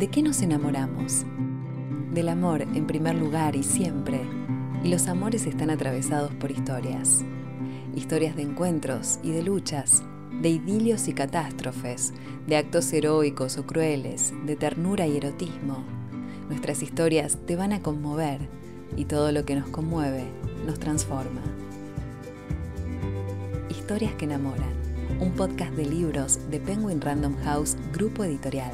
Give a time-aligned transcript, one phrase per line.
[0.00, 1.26] ¿De qué nos enamoramos?
[2.14, 4.22] Del amor en primer lugar y siempre.
[4.82, 7.22] Y los amores están atravesados por historias.
[7.94, 10.02] Historias de encuentros y de luchas,
[10.40, 12.14] de idilios y catástrofes,
[12.46, 15.84] de actos heroicos o crueles, de ternura y erotismo.
[16.48, 18.40] Nuestras historias te van a conmover
[18.96, 20.24] y todo lo que nos conmueve
[20.64, 21.42] nos transforma.
[23.68, 24.72] Historias que enamoran,
[25.20, 28.72] un podcast de libros de Penguin Random House Grupo Editorial.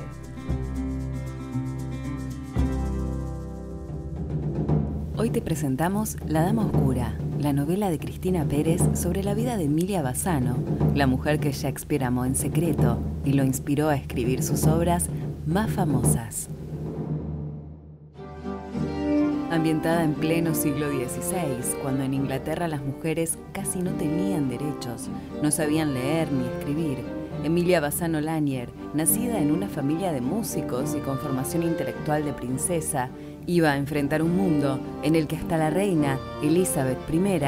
[5.26, 9.64] Hoy te presentamos La Dama Oscura, la novela de Cristina Pérez sobre la vida de
[9.64, 10.56] Emilia Bassano,
[10.94, 15.08] la mujer que Shakespeare amó en secreto y lo inspiró a escribir sus obras
[15.44, 16.48] más famosas.
[19.50, 25.08] Ambientada en pleno siglo XVI, cuando en Inglaterra las mujeres casi no tenían derechos,
[25.42, 26.98] no sabían leer ni escribir,
[27.42, 33.10] Emilia Bassano Lanier, nacida en una familia de músicos y con formación intelectual de princesa,
[33.47, 37.41] iba a enfrentar un mundo en el que hasta la reina Elizabeth I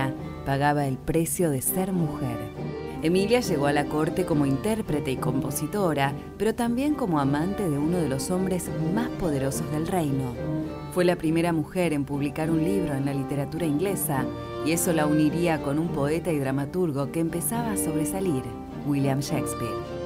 [0.44, 2.38] pagaba el precio de ser mujer.
[3.02, 7.98] Emilia llegó a la corte como intérprete y compositora, pero también como amante de uno
[7.98, 10.34] de los hombres más poderosos del reino.
[10.92, 14.24] Fue la primera mujer en publicar un libro en la literatura inglesa,
[14.66, 18.42] y eso la uniría con un poeta y dramaturgo que empezaba a sobresalir,
[18.84, 19.97] William Shakespeare.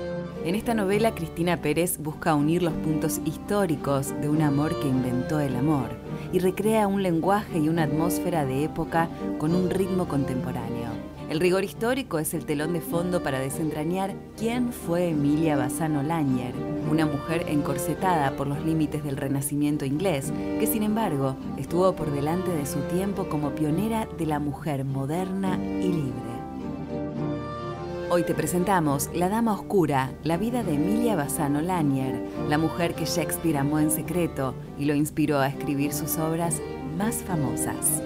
[0.45, 5.39] En esta novela, Cristina Pérez busca unir los puntos históricos de un amor que inventó
[5.39, 5.91] el amor
[6.33, 10.91] y recrea un lenguaje y una atmósfera de época con un ritmo contemporáneo.
[11.31, 16.55] El rigor histórico es el telón de fondo para desentrañar quién fue Emilia Bassano Lanier,
[16.91, 22.51] una mujer encorsetada por los límites del renacimiento inglés, que sin embargo estuvo por delante
[22.51, 26.32] de su tiempo como pionera de la mujer moderna y libre.
[28.15, 33.07] Hoy te presentamos La Dama Oscura, la vida de Emilia Bassano Lanier, la mujer que
[33.07, 36.61] Shakespeare amó en secreto y lo inspiró a escribir sus obras
[36.99, 38.03] más famosas.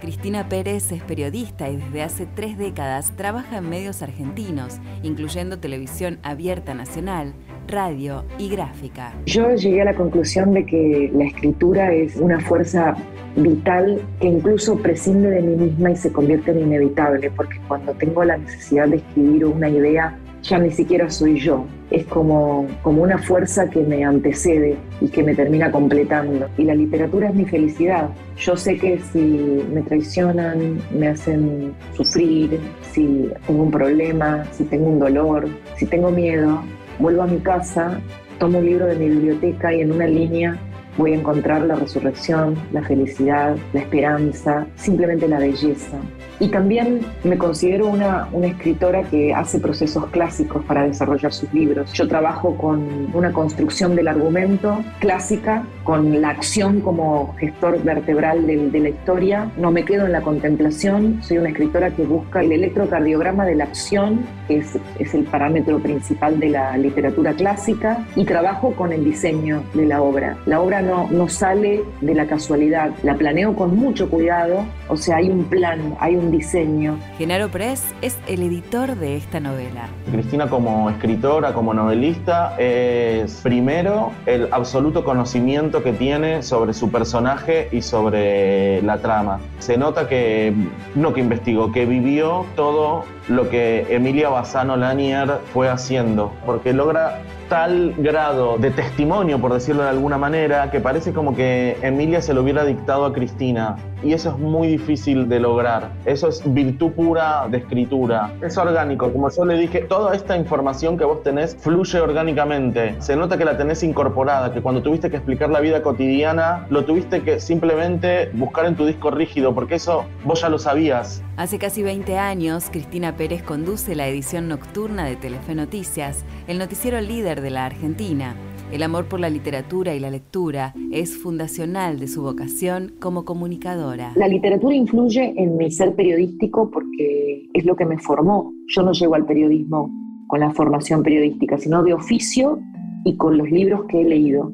[0.00, 6.18] Cristina Pérez es periodista y desde hace tres décadas trabaja en medios argentinos, incluyendo televisión
[6.24, 7.34] abierta nacional,
[7.68, 9.14] radio y gráfica.
[9.26, 12.96] Yo llegué a la conclusión de que la escritura es una fuerza
[13.36, 18.24] vital que incluso prescinde de mí misma y se convierte en inevitable, porque cuando tengo
[18.24, 21.64] la necesidad de escribir una idea, ya ni siquiera soy yo.
[21.90, 26.48] Es como, como una fuerza que me antecede y que me termina completando.
[26.58, 28.10] Y la literatura es mi felicidad.
[28.36, 32.60] Yo sé que si me traicionan, me hacen sufrir,
[32.92, 36.62] si tengo un problema, si tengo un dolor, si tengo miedo,
[36.98, 37.98] vuelvo a mi casa,
[38.38, 40.58] tomo un libro de mi biblioteca y en una línea
[40.96, 45.98] voy a encontrar la resurrección, la felicidad, la esperanza, simplemente la belleza.
[46.40, 51.92] Y también me considero una, una, escritora que hace procesos clásicos para desarrollar sus libros.
[51.92, 58.70] Yo trabajo con una construcción del argumento clásica, con la acción como gestor vertebral de,
[58.70, 59.50] de la historia.
[59.56, 63.64] No me quedo en la contemplación, soy una escritora que busca el electrocardiograma de la
[63.64, 69.04] acción, que es, es el parámetro principal de la literatura clásica, y trabajo con el
[69.04, 70.36] diseño de la obra.
[70.46, 75.16] La obra no, no sale de la casualidad, la planeo con mucho cuidado, o sea,
[75.16, 76.98] hay un plan, hay un diseño.
[77.18, 79.88] Genaro Press es el editor de esta novela.
[80.10, 87.68] Cristina como escritora, como novelista, es primero el absoluto conocimiento que tiene sobre su personaje
[87.72, 89.40] y sobre la trama.
[89.58, 90.52] Se nota que,
[90.94, 97.20] no que investigó, que vivió todo lo que Emilia Bassano Lanier fue haciendo, porque logra
[97.48, 102.34] tal grado de testimonio, por decirlo de alguna manera, que parece como que Emilia se
[102.34, 103.76] lo hubiera dictado a Cristina.
[104.04, 105.90] Y eso es muy difícil de lograr.
[106.04, 108.34] Eso es virtud pura de escritura.
[108.42, 109.10] Es orgánico.
[109.10, 113.00] Como yo le dije, toda esta información que vos tenés fluye orgánicamente.
[113.00, 116.84] Se nota que la tenés incorporada, que cuando tuviste que explicar la vida cotidiana, lo
[116.84, 121.22] tuviste que simplemente buscar en tu disco rígido, porque eso vos ya lo sabías.
[121.38, 127.00] Hace casi 20 años, Cristina Pérez conduce la edición nocturna de Telefe Noticias, el noticiero
[127.00, 128.34] líder de la Argentina.
[128.72, 134.12] El amor por la literatura y la lectura es fundacional de su vocación como comunicadora.
[134.16, 138.52] La literatura influye en mi ser periodístico porque es lo que me formó.
[138.68, 139.90] Yo no llego al periodismo
[140.26, 142.58] con la formación periodística, sino de oficio
[143.04, 144.52] y con los libros que he leído.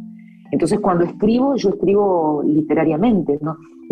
[0.50, 3.38] Entonces, cuando escribo, yo escribo literariamente.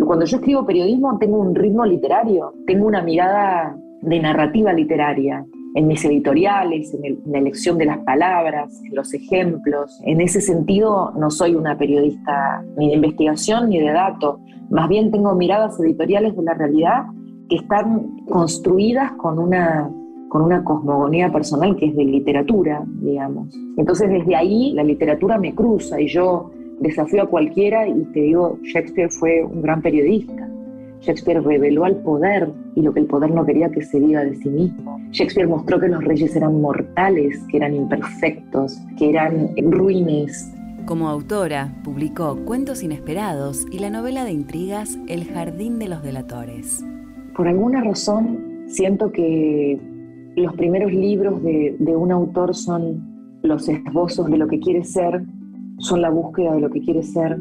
[0.05, 5.87] Cuando yo escribo periodismo, tengo un ritmo literario, tengo una mirada de narrativa literaria en
[5.87, 10.01] mis editoriales, en, la elección de las palabras, en los ejemplos.
[10.05, 15.11] En ese sentido, no soy una periodista ni de investigación ni de datos, más bien
[15.11, 17.05] tengo miradas editoriales de la realidad
[17.49, 19.91] que están construidas con una
[20.29, 23.49] con una cosmogonía personal que es de literatura, digamos.
[23.79, 26.51] Entonces desde ahí la literatura me cruza y yo
[26.81, 30.49] desafío a cualquiera y te digo, Shakespeare fue un gran periodista.
[31.01, 34.37] Shakespeare reveló al poder y lo que el poder no quería que se diga de
[34.37, 35.01] sí mismo.
[35.11, 40.53] Shakespeare mostró que los reyes eran mortales, que eran imperfectos, que eran ruines.
[40.87, 46.85] Como autora, publicó Cuentos Inesperados y la novela de intrigas El Jardín de los Delatores.
[47.37, 49.79] Por alguna razón, siento que
[50.35, 55.23] los primeros libros de, de un autor son los esbozos de lo que quiere ser,
[55.79, 57.39] son la búsqueda de lo que quiere ser,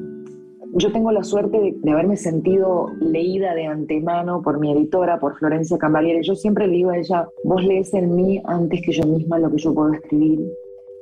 [0.73, 5.77] yo tengo la suerte de, haberme sentido leída de antemano por mi editora, por Florencia
[5.77, 6.23] Cambariere.
[6.23, 9.51] Yo siempre le digo a ella, vos lees en mí antes que yo misma lo
[9.51, 10.39] que yo puedo escribir.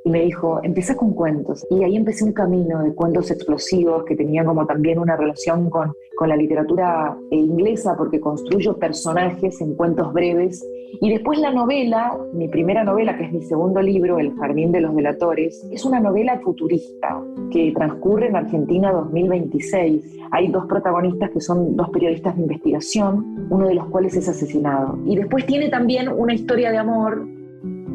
[0.06, 1.66] Y me dijo, empieza con cuentos.
[1.68, 5.92] Y ahí empecé un camino de cuentos explosivos que tenían como también una relación con,
[6.16, 10.64] con la literatura inglesa, porque construyo personajes en cuentos breves
[11.00, 14.80] y después la novela, mi primera novela, que es mi segundo libro, El Jardín de
[14.80, 17.20] los Delatores, es una novela futurista
[17.50, 20.18] que transcurre en Argentina 2026.
[20.30, 24.98] Hay dos protagonistas que son dos periodistas de investigación, uno de los cuales es asesinado.
[25.04, 27.26] Y después tiene también una historia de amor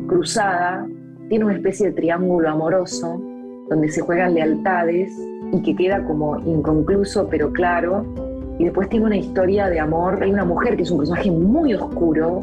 [0.08, 0.88] cruzada,
[1.32, 3.18] tiene una especie de triángulo amoroso
[3.70, 5.18] donde se juegan lealtades
[5.54, 8.06] y que queda como inconcluso pero claro.
[8.60, 10.22] Y después tiene una historia de amor.
[10.22, 12.42] Hay una mujer que es un personaje muy oscuro,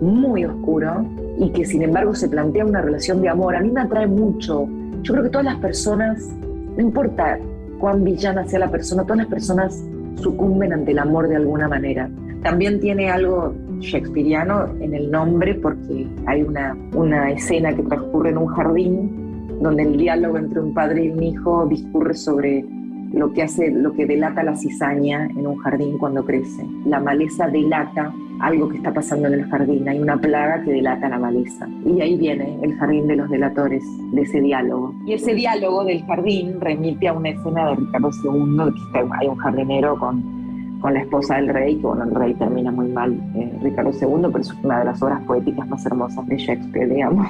[0.00, 1.04] muy oscuro
[1.38, 3.54] y que sin embargo se plantea una relación de amor.
[3.54, 4.66] A mí me atrae mucho.
[5.02, 6.26] Yo creo que todas las personas,
[6.74, 7.38] no importa
[7.78, 9.84] cuán villana sea la persona, todas las personas
[10.14, 12.08] sucumben ante el amor de alguna manera.
[12.42, 13.52] También tiene algo
[13.82, 19.82] shakespeariano en el nombre porque hay una, una escena que transcurre en un jardín donde
[19.82, 22.64] el diálogo entre un padre y un hijo discurre sobre
[23.12, 26.64] lo que hace, lo que delata la cizaña en un jardín cuando crece.
[26.86, 31.08] La maleza delata algo que está pasando en el jardín, hay una plaga que delata
[31.08, 31.68] la maleza.
[31.86, 34.94] Y ahí viene el jardín de los delatores, de ese diálogo.
[35.06, 39.36] Y ese diálogo del jardín remite a una escena de Ricardo II, que hay un
[39.36, 40.41] jardinero con,
[40.82, 44.28] con la esposa del rey, que bueno, el rey termina muy mal, eh, Ricardo II,
[44.32, 47.28] pero es una de las obras poéticas más hermosas de Shakespeare, digamos.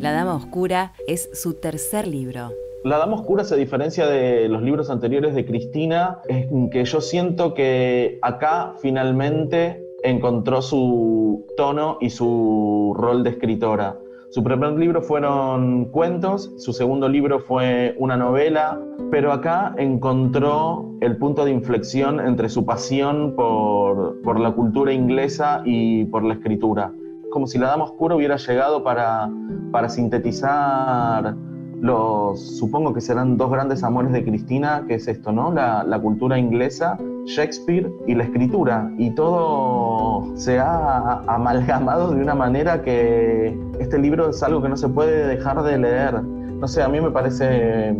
[0.00, 2.50] La Dama Oscura es su tercer libro.
[2.84, 7.54] La Dama Oscura se diferencia de los libros anteriores de Cristina, es que yo siento
[7.54, 13.96] que acá finalmente encontró su tono y su rol de escritora.
[14.30, 18.78] Su primer libro fueron cuentos, su segundo libro fue una novela,
[19.10, 25.62] pero acá encontró el punto de inflexión entre su pasión por, por la cultura inglesa
[25.64, 26.92] y por la escritura.
[27.30, 29.30] Como si la Dama Oscura hubiera llegado para,
[29.72, 31.34] para sintetizar
[31.80, 35.52] los, supongo que serán dos grandes amores de Cristina, que es esto, ¿no?
[35.52, 38.90] La, la, cultura inglesa, Shakespeare y la escritura.
[38.98, 44.76] Y todo se ha amalgamado de una manera que este libro es algo que no
[44.76, 46.22] se puede dejar de leer.
[46.22, 47.94] No sé, a mí me parece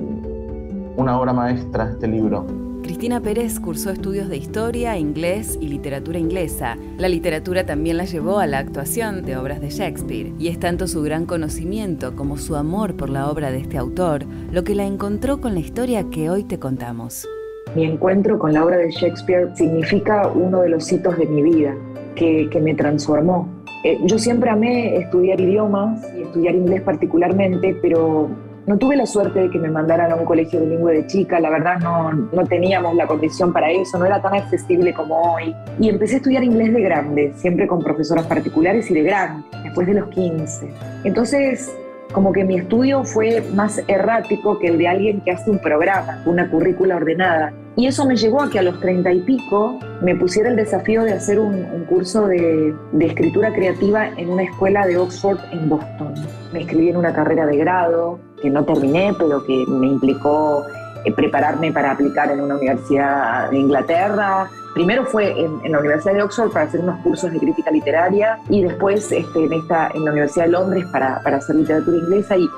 [0.96, 2.67] una obra maestra este libro.
[2.88, 6.78] Cristina Pérez cursó estudios de historia, inglés y literatura inglesa.
[6.96, 10.88] La literatura también la llevó a la actuación de obras de Shakespeare, y es tanto
[10.88, 14.86] su gran conocimiento como su amor por la obra de este autor lo que la
[14.86, 17.28] encontró con la historia que hoy te contamos.
[17.76, 21.76] Mi encuentro con la obra de Shakespeare significa uno de los hitos de mi vida,
[22.14, 23.50] que, me transformó.
[23.84, 28.30] Eh, yo siempre amé estudiar idiomas y estudiar inglés particularmente, pero
[28.68, 31.48] no tuve la suerte de que me mandaran a un colegio bilingüe de chica, la
[31.48, 35.54] verdad no, no teníamos la condición para eso, no era tan accesible como hoy.
[35.80, 39.86] Y empecé a estudiar inglés de grande, siempre con profesoras particulares y de grande, después
[39.86, 40.68] de los 15.
[41.04, 41.74] Entonces,
[42.12, 46.22] como que mi estudio fue más errático que el de alguien que hace un programa,
[46.26, 47.52] una currícula ordenada.
[47.76, 51.04] Y eso me llevó a que a los treinta y pico me pusiera el desafío
[51.04, 56.14] de hacer un, curso de, escritura creativa en una escuela de Oxford en Boston.
[56.52, 60.64] Me inscribí en una carrera de grado que no terminé, pero que me implicó
[61.14, 64.48] prepararme para aplicar en una universidad de Inglaterra.
[64.74, 68.62] Primero fue en, la Universidad de Oxford para hacer unos cursos de crítica literaria y
[68.62, 72.48] después este, en, esta, en la Universidad de Londres para, para hacer literatura inglesa y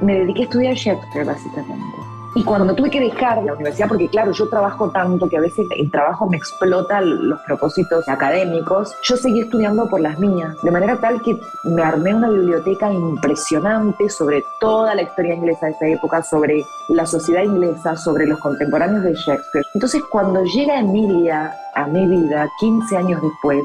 [0.00, 2.09] me dediqué a estudiar Shakespeare básicamente.
[2.34, 5.66] Y cuando tuve que dejar la universidad, porque claro, yo trabajo tanto que a veces
[5.76, 10.96] el trabajo me explota los propósitos académicos, yo seguí estudiando por las mías, de manera
[11.00, 16.22] tal que me armé una biblioteca impresionante sobre toda la historia inglesa de esa época,
[16.22, 19.66] sobre la sociedad inglesa, sobre los contemporáneos de Shakespeare.
[19.74, 23.64] Entonces, cuando llega Emilia a mi vida, 15 años después,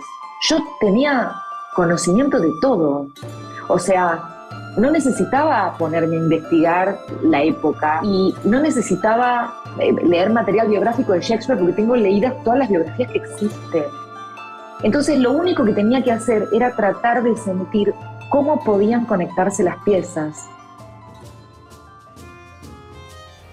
[0.49, 1.31] yo tenía
[1.75, 3.07] conocimiento de todo.
[3.67, 4.34] O sea,
[4.77, 11.21] no necesitaba ponerme a investigar la época y no necesitaba eh, leer material biográfico de
[11.21, 13.83] Shakespeare porque tengo leídas todas las biografías que existen.
[14.83, 17.93] Entonces lo único que tenía que hacer era tratar de sentir
[18.29, 20.49] cómo podían conectarse las piezas.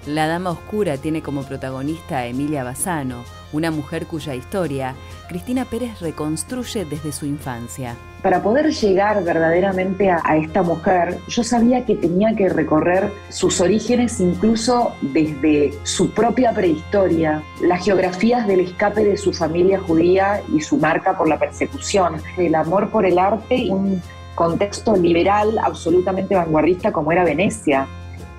[0.07, 4.97] La Dama Oscura tiene como protagonista a Emilia Bassano, una mujer cuya historia
[5.29, 7.97] Cristina Pérez reconstruye desde su infancia.
[8.23, 14.21] Para poder llegar verdaderamente a, esta mujer, yo sabía que tenía que recorrer sus orígenes
[14.21, 20.76] incluso desde su propia prehistoria, las geografías del escape de su familia judía y su
[20.76, 24.00] marca por la persecución, el amor por el arte un
[24.35, 27.87] contexto liberal absolutamente vanguardista como era Venecia.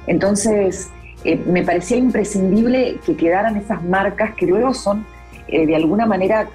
[0.07, 0.89] Entonces,
[1.23, 5.05] eh, me parecía imprescindible que quedaran esas marcas que luego son
[5.47, 6.47] eh, de alguna manera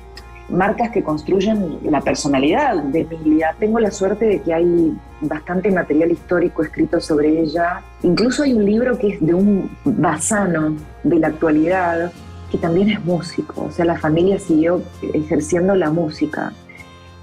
[0.49, 3.55] marcas que construyen la personalidad de Emilia.
[3.59, 7.83] Tengo la suerte de que hay bastante material histórico escrito sobre ella.
[8.03, 12.13] Incluso hay un libro que es de un basano de la actualidad,
[12.51, 16.53] que también es músico, o sea, la familia siguió ejerciendo la música.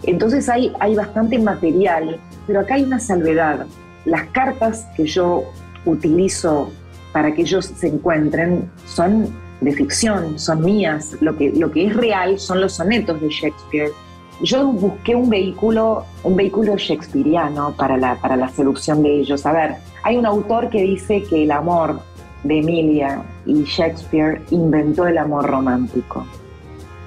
[0.04, 3.66] Entonces hay, hay bastante material, pero acá hay una salvedad.
[4.06, 5.46] Las cartas que yo
[5.86, 6.72] utilizo
[7.12, 9.30] para que ellos se encuentren son
[9.66, 13.92] de ficción, son mías, lo que, lo que es real son los sonetos de Shakespeare.
[14.42, 19.46] Yo busqué un vehículo, un vehículo shakespeariano para la, para la seducción de ellos.
[19.46, 22.00] A ver, hay un autor que dice que el amor
[22.44, 26.26] de Emilia y Shakespeare inventó el amor romántico.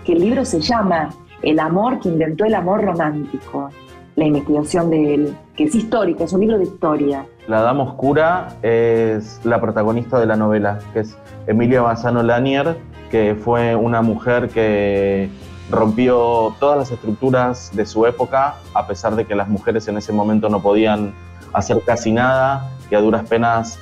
[0.05, 3.71] Que el libro se llama El amor que inventó el amor romántico
[4.19, 7.25] la investigación de él, que es histórica, es un libro de historia.
[7.49, 12.76] La Dama Oscura es la protagonista de la novela, que es Emilia Bassano Lanier,
[13.11, 15.31] que fue una mujer que
[15.71, 20.12] rompió todas las estructuras de su época, a pesar de que las mujeres en ese
[20.12, 21.14] momento no podían
[21.55, 23.78] hacer casi nada, que a duras penas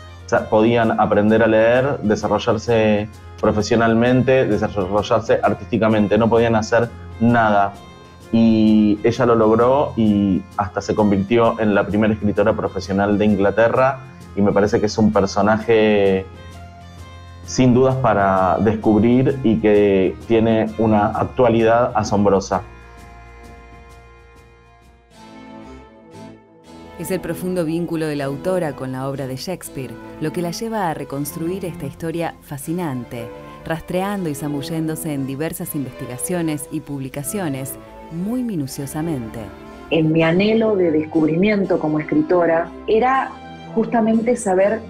[0.48, 3.08] podían aprender a leer, desarrollarse
[3.40, 7.72] profesionalmente, desarrollarse artísticamente, no podían hacer nada
[8.32, 14.00] y ella lo logró y hasta se convirtió en la primera escritora profesional de Inglaterra
[14.34, 16.26] y me parece que es un personaje
[17.46, 22.62] sin dudas para descubrir y que tiene una actualidad asombrosa.
[26.98, 30.50] Es el profundo vínculo de la autora con la obra de Shakespeare lo que la
[30.50, 33.28] lleva a reconstruir esta historia fascinante,
[33.66, 37.74] rastreando y zambulléndose en diversas investigaciones y publicaciones
[38.12, 39.40] muy minuciosamente.
[39.90, 43.30] En mi anhelo de descubrimiento como escritora era
[43.74, 44.80] justamente saber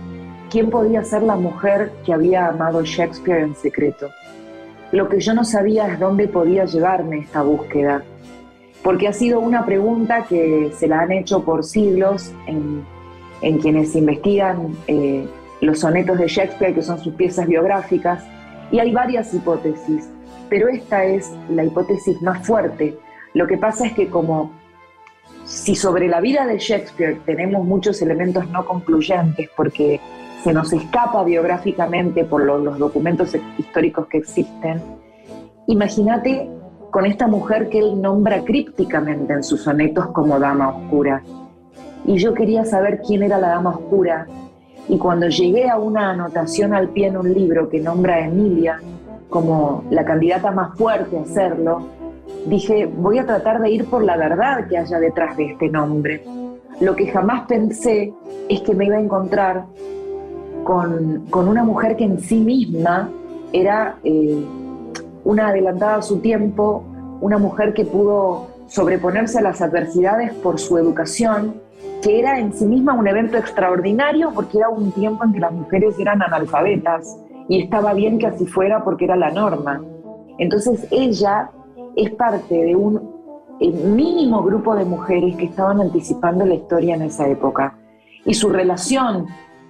[0.50, 4.10] quién podía ser la mujer que había amado Shakespeare en secreto.
[4.92, 8.02] Lo que yo no sabía es dónde podía llevarme esta búsqueda,
[8.82, 12.84] porque ha sido una pregunta que se la han hecho por siglos en,
[13.58, 15.26] quienes investigan eh,
[15.60, 18.24] los sonetos de Shakespeare, que son sus piezas biográficas,
[18.70, 20.08] y hay varias hipótesis,
[20.48, 22.96] pero esta es la hipótesis más fuerte
[23.36, 24.50] lo que pasa es que como
[25.44, 30.00] si sobre la vida de Shakespeare tenemos muchos elementos no concluyentes porque
[30.42, 34.80] se nos escapa biográficamente por los, documentos históricos que existen,
[35.66, 36.48] imagínate
[36.90, 41.22] con esta mujer que él nombra crípticamente en sus sonetos como Dama Oscura.
[42.06, 44.26] Y yo quería saber quién era la Dama Oscura.
[44.88, 48.80] Y cuando llegué a una anotación al pie en un libro que nombra a Emilia
[49.28, 52.05] como la candidata más fuerte a hacerlo,
[52.46, 56.24] dije, voy a tratar de ir por la verdad que haya detrás de este nombre.
[56.80, 58.12] Lo que jamás pensé
[58.48, 59.64] es que me iba a encontrar
[60.64, 63.10] con, una mujer que en sí misma
[63.52, 64.44] era eh,
[65.24, 66.84] una adelantada a su tiempo,
[67.20, 71.54] una mujer que pudo sobreponerse a las adversidades por su educación,
[72.02, 75.52] que era en sí misma un evento extraordinario porque era un tiempo en que las
[75.52, 77.16] mujeres eran analfabetas
[77.48, 79.82] y estaba bien que así fuera porque era la norma.
[80.38, 81.50] Entonces ella
[81.96, 83.16] es parte de un
[83.58, 87.78] eh, mínimo grupo de mujeres que estaban anticipando la historia en esa época.
[88.24, 89.26] Y su relación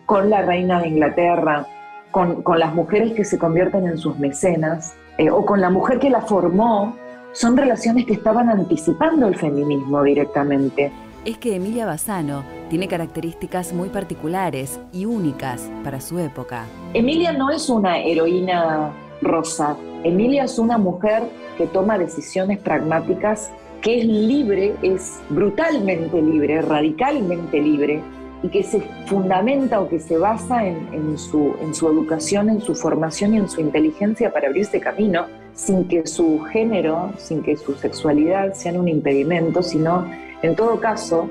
[0.06, 1.66] con la reina de Inglaterra,
[2.11, 6.11] con, las mujeres que se convierten en sus mecenas, eh, o con la mujer que
[6.11, 6.97] la formó,
[7.33, 10.90] son relaciones que estaban anticipando el feminismo directamente.
[11.25, 16.64] Es que Emilia Bassano tiene características muy particulares y únicas para su época.
[16.95, 18.92] Emilia no es una heroína
[19.23, 19.77] rosa.
[20.05, 21.25] Emilia es una mujer
[21.57, 23.51] que toma decisiones pragmáticas,
[23.83, 28.03] que es libre, es brutalmente libre, radicalmente libre,
[28.43, 33.35] y que se fundamenta o que se basa en, su, su educación, en su formación
[33.35, 38.55] y en su inteligencia para abrirse camino, sin que su género, sin que su sexualidad
[38.55, 40.07] sean un impedimento, sino,
[40.43, 41.29] en todo caso,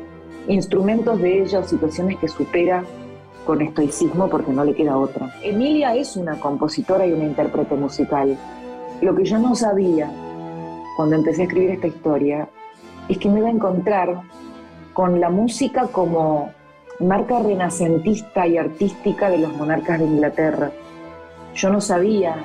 [0.47, 2.83] instrumentos de ella o situaciones que supera
[3.45, 5.33] con estoicismo porque no le queda otra.
[5.41, 8.37] Emilia es una compositora y una intérprete musical.
[9.01, 10.11] Lo que yo no sabía
[10.97, 12.49] cuando empecé a escribir esta historia
[13.07, 14.21] es que me iba a encontrar
[14.93, 16.51] con la música como
[16.99, 20.71] marca renacentista y artística de los monarcas de Inglaterra.
[21.53, 22.37] Yo no sabía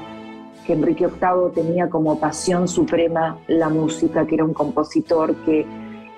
[0.66, 5.64] que Enrique VIII tenía como pasión suprema la música, que era un compositor que,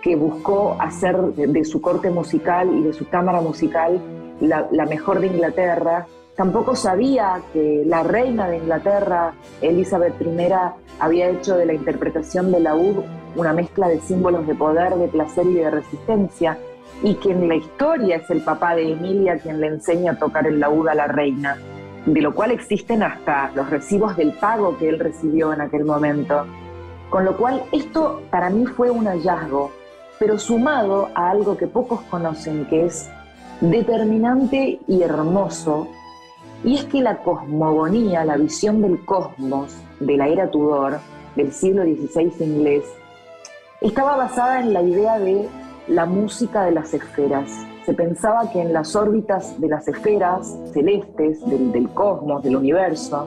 [0.03, 4.01] que buscó hacer de, su corte musical y de su cámara musical
[4.43, 6.07] la, mejor de Inglaterra.
[6.37, 10.53] Tampoco sabía que la reina de Inglaterra, Elizabeth I,
[10.99, 15.09] había hecho de la interpretación de la laúd una mezcla de símbolos de poder, de
[15.09, 16.59] placer y de resistencia,
[17.03, 20.47] y que en la historia es el papá de Emilia quien le enseña a tocar
[20.47, 21.57] el laúd a la reina
[22.07, 26.47] de lo cual existen hasta los recibos del pago que él recibió en aquel momento.
[27.11, 29.71] Con lo cual esto para mí fue un hallazgo,
[30.19, 33.09] pero sumado a algo que pocos conocen, que es
[33.63, 35.89] determinante y hermoso,
[36.63, 40.99] y es que la cosmogonía, la visión del cosmos de la era Tudor,
[41.35, 42.85] del siglo XVI inglés,
[43.81, 45.49] estaba basada en la idea de
[45.89, 47.49] la música de las esferas
[47.85, 53.27] se pensaba que en las órbitas de las esferas celestes del, cosmos, del universo,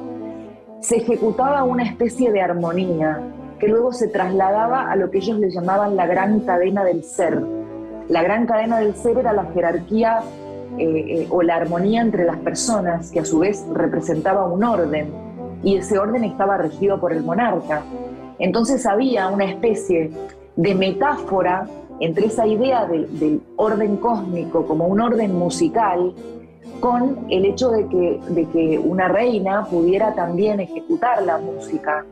[0.79, 3.21] se ejecutaba una especie de armonía
[3.59, 7.41] que luego se trasladaba a lo que ellos le llamaban la gran cadena del ser.
[8.09, 10.21] La gran cadena del ser era la jerarquía
[10.77, 15.11] eh, eh, o la armonía entre las personas, que a su vez representaba un orden,
[15.63, 17.81] y ese orden estaba regido por el monarca.
[18.39, 20.11] Entonces había una especie
[20.55, 21.67] de metáfora
[21.99, 26.13] entre esa idea del orden cósmico como un orden musical
[26.79, 32.05] con el hecho de que, de que una reina pudiera también ejecutar la música.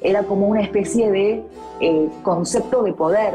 [0.00, 1.42] Era como una especie de
[1.80, 3.34] eh, concepto de poder.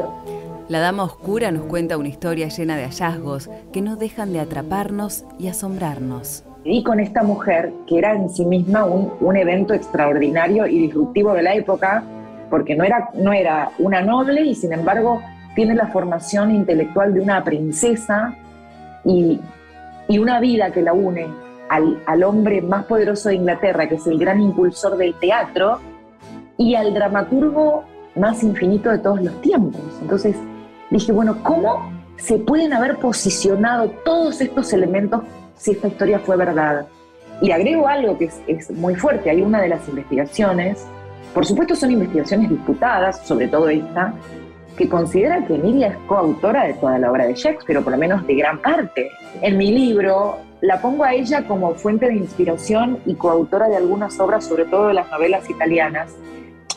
[0.70, 5.24] La Dama Oscura nos cuenta una historia llena de hallazgos que no dejan de atraparnos
[5.36, 6.44] y asombrarnos.
[6.62, 11.32] Y con esta mujer, que era en sí misma un, un evento extraordinario y disruptivo
[11.32, 12.04] de la época,
[12.50, 15.20] porque no era, no era una noble y sin embargo
[15.56, 18.36] tiene la formación intelectual de una princesa
[19.04, 19.40] y,
[20.08, 21.26] una vida que la une
[21.68, 25.80] al, hombre más poderoso de Inglaterra, que es el gran impulsor del teatro,
[26.56, 27.82] y al dramaturgo
[28.14, 29.82] más infinito de todos los tiempos.
[30.00, 30.36] Entonces
[30.90, 35.22] dije, bueno, ¿cómo se pueden haber posicionado todos estos elementos
[35.56, 36.86] si esta historia fue verdad?
[37.40, 40.84] Y agrego algo que es, muy fuerte, hay una de las investigaciones,
[41.32, 44.12] por supuesto son investigaciones disputadas, sobre todo esta,
[44.76, 47.98] que considera que Emilia es coautora de toda la obra de Shakespeare, o por lo
[47.98, 49.10] menos de gran parte.
[49.40, 54.18] En mi libro la pongo a ella como fuente de inspiración y coautora de algunas
[54.20, 56.14] obras, sobre todo de las novelas italianas,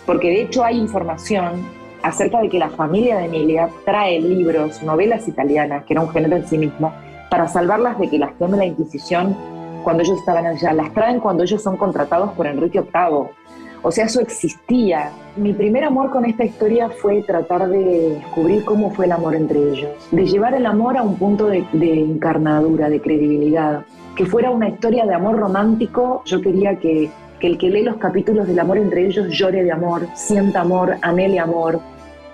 [0.06, 1.66] porque de hecho hay información
[2.04, 6.36] acerca de que la familia de Emilia trae libros, novelas italianas, que era un género
[6.36, 6.94] en sí mismo,
[7.32, 9.36] para salvarlas de que las tome la Inquisición
[9.84, 10.74] cuando ellos estaban allá.
[10.74, 13.44] Las traen cuando ellos son contratados por Enrique VIII
[13.86, 15.12] o sea, eso existía.
[15.36, 19.60] Mi primer amor con esta historia fue tratar de descubrir cómo fue el amor entre
[19.60, 23.84] ellos, de llevar el amor a un punto de, encarnadura, de credibilidad,
[24.16, 26.24] que fuera una historia de amor romántico.
[26.26, 27.12] Yo quería que,
[27.42, 31.40] el que lee los capítulos del amor entre ellos llore de amor, sienta amor, anhele
[31.40, 31.82] amor.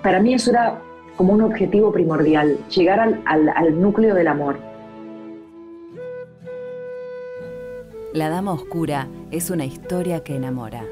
[0.03, 0.79] Para mí eso era
[1.17, 4.55] como un objetivo primordial, llegar al núcleo del amor.
[8.13, 10.83] La Dama Oscura es una historia que enamora.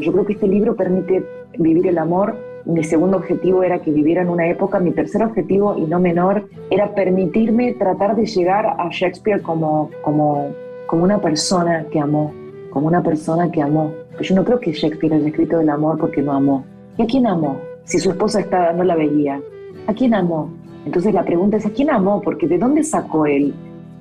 [0.00, 1.26] Yo creo que este libro permite
[1.58, 2.34] vivir el amor.
[2.64, 4.78] Mi segundo objetivo era que viviera en una época.
[4.78, 10.54] Mi tercer objetivo, y no menor, era permitirme tratar de llegar a Shakespeare como, como,
[10.86, 12.32] como una persona que amó,
[12.70, 13.92] como una persona que amó.
[14.20, 16.64] yo no creo que Shakespeare haya escrito el amor porque no amó.
[16.96, 17.60] ¿Y a quién amó?
[17.84, 19.40] Si su esposa estaba, no la veía.
[19.86, 20.50] ¿A quién amó?
[20.84, 22.20] Entonces la pregunta es, ¿a quién amó?
[22.20, 23.54] Porque ¿de dónde sacó él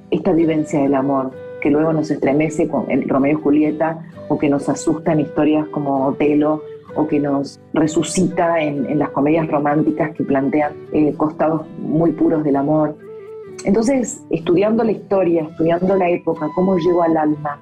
[0.10, 1.32] esta vivencia del amor?
[1.62, 5.65] que luego nos estremece con el Romeo y Julieta o que nos asusta en historias
[5.67, 6.63] como Otelo
[6.96, 12.58] o que nos resucita en, las comedias románticas que plantean eh, costados muy puros del
[12.58, 12.98] amor.
[13.63, 17.62] Entonces, estudiando la historia, estudiando la época, cómo llego al alma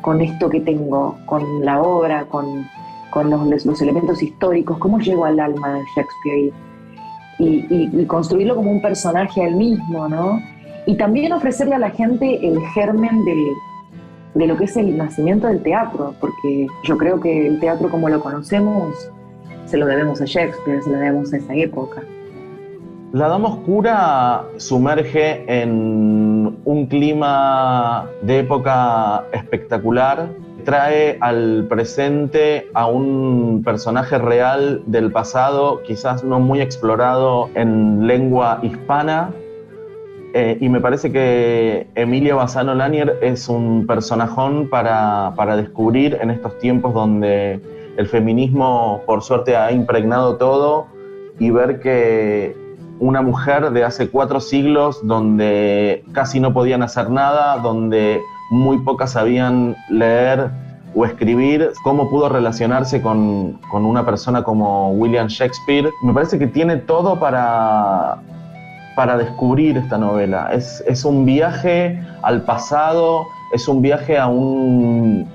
[0.00, 2.66] con esto que tengo, con la obra, con,
[3.10, 6.52] con los, elementos históricos, cómo llego al alma de Shakespeare
[7.38, 10.40] y, construirlo como un personaje al mismo, ¿no?
[10.86, 13.24] y también ofrecerle a la gente el germen
[14.34, 18.08] de lo que es el nacimiento del teatro, porque yo creo que el teatro como
[18.08, 19.10] lo conocemos
[19.66, 22.02] se lo debemos a Shakespeare, se lo debemos a esa época.
[23.12, 30.28] La Dama Oscura sumerge en un clima de época espectacular,
[30.66, 38.58] trae al presente a un personaje real del pasado, quizás no muy explorado en lengua
[38.62, 39.30] hispana,
[40.34, 46.30] eh, y me parece que Emilia Bassano Lanier es un personajón para, para, descubrir en
[46.30, 47.58] estos tiempos donde
[47.96, 50.88] el feminismo, por suerte, ha impregnado todo
[51.38, 52.54] y ver que
[52.98, 58.20] una mujer de hace cuatro siglos donde casi no podían hacer nada, donde
[58.50, 60.50] muy pocas sabían leer
[60.94, 65.90] o escribir, cómo pudo relacionarse con, con, una persona como William Shakespeare.
[66.02, 68.16] Me parece que tiene todo para,
[68.96, 70.48] para descubrir esta novela.
[70.52, 75.28] Es, es un viaje al pasado, es un viaje a un,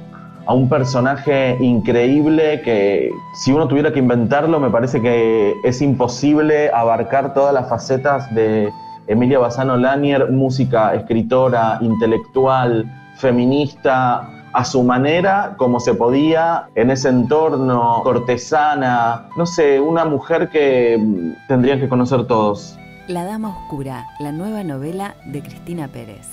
[0.48, 6.72] a un personaje increíble que si uno tuviera que inventarlo, me parece que es imposible
[6.74, 8.72] abarcar todas las facetas de
[9.08, 12.86] Emilia Bassano Lanier, música, escritora, intelectual,
[13.22, 20.50] feminista, a su manera, como se podía, en ese entorno, cortesana, no sé, una mujer
[20.50, 22.78] que mm, tendrían que conocer todos.
[23.08, 26.28] La Dama Oscura, la nueva novela de Cristina Pérez.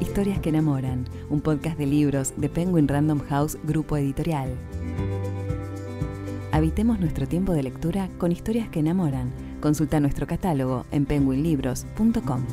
[0.00, 4.48] Historias que enamoran, un podcast de libros de Penguin Random House Grupo Editorial.
[6.52, 9.30] Habitemos nuestro tiempo de lectura con historias que enamoran.
[9.60, 12.44] Consulta nuestro catálogo en penguinlibros.com.